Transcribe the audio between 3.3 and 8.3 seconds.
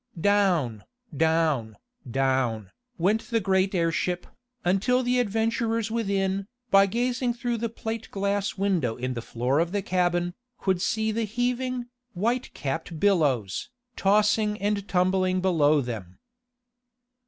great airship, until the adventurers within, by gazing through the plate